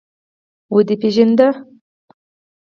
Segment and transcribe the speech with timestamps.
[0.73, 1.47] ودې پېژانده.